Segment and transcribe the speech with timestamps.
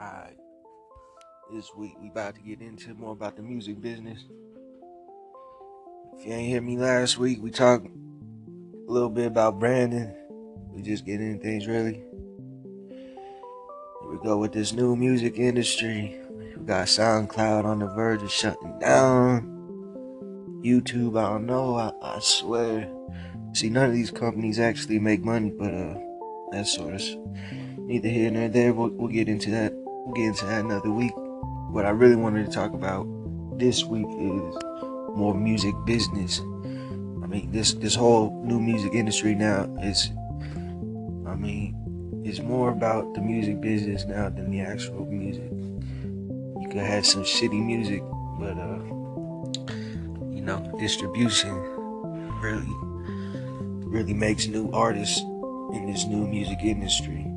[0.00, 0.36] Alright.
[1.52, 4.24] This week we about to get into more about the music business.
[6.14, 10.14] If you ain't hear me last week, we talked a little bit about branding.
[10.70, 12.02] We just get into things really.
[12.90, 16.18] Here we go with this new music industry.
[16.56, 19.48] We got SoundCloud on the verge of shutting down.
[20.64, 21.76] YouTube, I don't know.
[21.76, 22.90] I, I swear.
[23.52, 25.98] See, none of these companies actually make money, but uh,
[26.50, 27.02] that's sort of
[27.78, 28.72] neither here nor there.
[28.72, 29.81] We'll, we'll get into that.
[30.04, 31.12] We'll get into that another week.
[31.70, 33.06] What I really wanted to talk about
[33.56, 34.56] this week is
[35.16, 36.40] more music business.
[36.40, 40.10] I mean, this this whole new music industry now is,
[41.24, 45.48] I mean, it's more about the music business now than the actual music.
[46.60, 48.02] You could have some shitty music,
[48.40, 48.82] but uh,
[50.34, 51.54] you know, distribution
[52.42, 52.92] really
[53.86, 57.31] really makes new artists in this new music industry.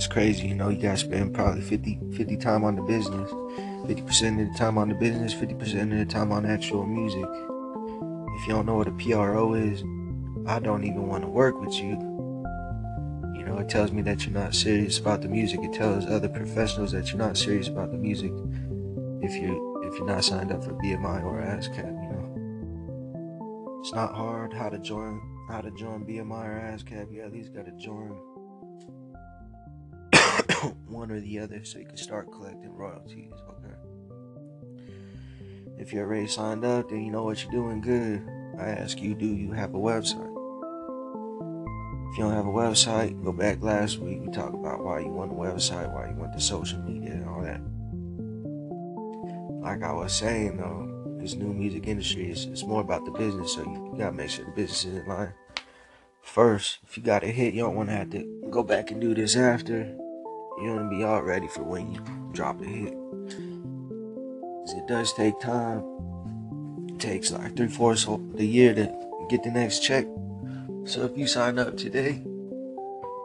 [0.00, 4.40] It's crazy, you know, you gotta spend probably 50, 50 time on the business, 50%
[4.40, 7.20] of the time on the business, 50% of the time on actual music.
[7.20, 9.82] If you don't know what a PRO is,
[10.46, 11.90] I don't even want to work with you.
[13.36, 15.60] You know, it tells me that you're not serious about the music.
[15.62, 18.32] It tells other professionals that you're not serious about the music
[19.20, 23.80] if you if you're not signed up for BMI or ASCAP, you know.
[23.82, 27.12] It's not hard how to join how to join BMI or ASCAP.
[27.12, 28.18] You at least gotta join
[30.86, 33.74] one or the other so you can start collecting royalties, okay?
[35.78, 38.26] If you're already signed up, then you know what you're doing good.
[38.58, 40.36] I ask you, do you have a website?
[42.10, 44.20] If you don't have a website, go back last week.
[44.20, 47.28] We talked about why you want a website, why you want the social media, and
[47.28, 47.60] all that.
[49.62, 53.54] Like I was saying, though, this new music industry is it's more about the business,
[53.54, 55.32] so you gotta make sure the business is in line
[56.22, 56.78] first.
[56.86, 59.14] If you got a hit, you don't want to have to go back and do
[59.14, 59.96] this after.
[60.60, 62.00] You want to be all ready for when you
[62.32, 62.92] drop a hit.
[64.60, 65.82] Cause it does take time.
[66.88, 70.04] It takes like three fourths of the year to get the next check.
[70.84, 72.22] So if you sign up today,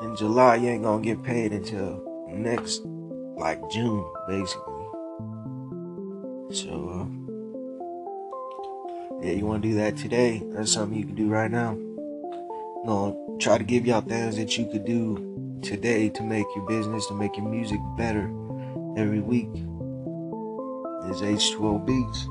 [0.00, 2.82] in July, you ain't gonna get paid until next,
[3.36, 4.86] like June, basically.
[6.50, 7.06] So, uh,
[9.22, 10.42] yeah, you wanna do that today?
[10.46, 11.76] That's something you can do right now.
[12.84, 15.16] No, try to give y'all things that you could do
[15.62, 18.24] today to make your business, to make your music better
[18.96, 19.50] every week.
[21.10, 22.24] Is H2O Beats.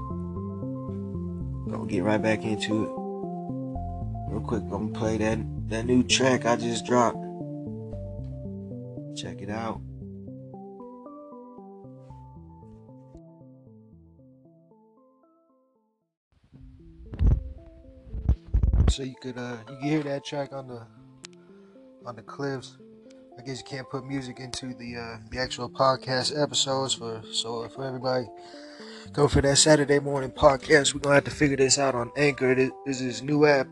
[1.72, 4.32] Gonna get right back into it.
[4.32, 5.40] Real quick, I'm gonna play that,
[5.70, 7.18] that new track I just dropped.
[9.18, 9.82] Check it out.
[18.90, 20.82] So you could uh you can hear that track on the
[22.06, 22.78] on the clips.
[23.38, 27.68] I guess you can't put music into the uh, the actual podcast episodes for so
[27.70, 28.25] for everybody
[29.14, 30.94] go for that Saturday morning podcast.
[30.94, 32.56] We're gonna have to figure this out on Anchor.
[32.56, 33.68] This, this is new app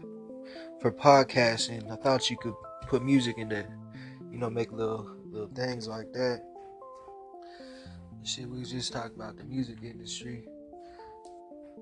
[0.79, 1.91] for podcasting.
[1.91, 2.53] I thought you could
[2.87, 3.77] put music in there,
[4.31, 6.41] you know, make little little things like that.
[8.23, 10.45] Shit, we just talked about the music industry.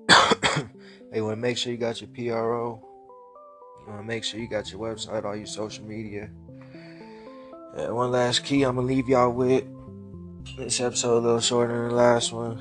[0.10, 2.82] hey, want to make sure you got your PRO.
[3.80, 6.30] You want to make sure you got your website, all your social media.
[7.76, 9.64] And one last key I'm gonna leave y'all with.
[10.56, 12.58] This episode a little shorter than the last one.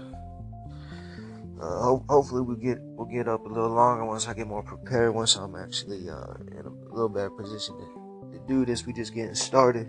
[1.62, 4.64] Uh, ho- hopefully we get we'll get up a little longer once I get more
[4.64, 5.14] prepared.
[5.14, 8.88] Once I'm actually uh, in a little better position to, to do this.
[8.88, 9.88] We just getting started.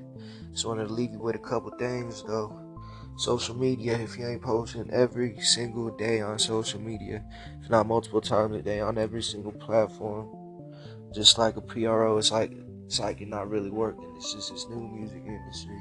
[0.53, 2.61] Just wanted to leave you with a couple things though.
[3.17, 3.97] Social media.
[3.97, 7.25] If you ain't posting every single day on social media,
[7.63, 10.29] if not multiple times a day on every single platform,
[11.15, 12.53] just like a PRO, it's like
[13.00, 14.12] you're not really working.
[14.16, 15.81] It's just this new music industry.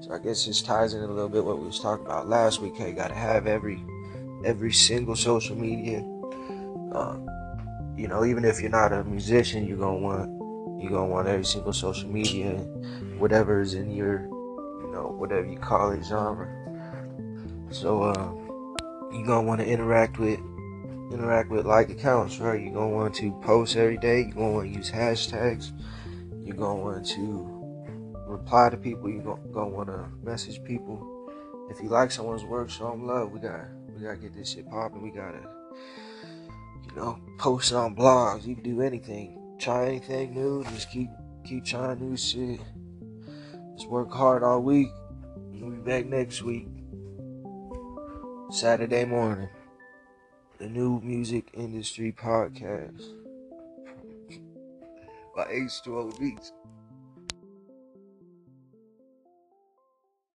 [0.00, 2.60] So I guess this ties in a little bit what we was talking about last
[2.60, 2.76] week.
[2.76, 3.82] Hey, gotta have every
[4.44, 5.98] every single social media.
[6.92, 7.28] Um,
[7.96, 11.44] you know, even if you're not a musician, you're gonna want you're gonna want every
[11.44, 12.52] single social media,
[13.18, 16.48] whatever is in your, you know, whatever you call it genre.
[17.70, 18.32] So uh,
[19.12, 20.38] you're gonna want to interact with
[21.12, 22.60] interact with like accounts, right?
[22.60, 24.20] You're gonna want to post every day.
[24.20, 25.72] You're gonna want to use hashtags.
[26.48, 27.46] You're gonna want to
[28.26, 29.10] reply to people.
[29.10, 31.28] You're gonna, gonna want to message people.
[31.70, 33.32] If you like someone's work, show them love.
[33.32, 35.02] We got we gotta get this shit popping.
[35.02, 35.46] We gotta,
[36.86, 38.46] you know, post it on blogs.
[38.46, 39.56] You can do anything.
[39.58, 40.64] Try anything new.
[40.72, 41.10] Just keep
[41.44, 42.60] keep trying new shit.
[43.76, 44.88] Just work hard all week.
[45.36, 46.66] We'll be back next week.
[48.50, 49.50] Saturday morning.
[50.58, 53.02] The new music industry podcast
[55.38, 56.52] by H2O Beats.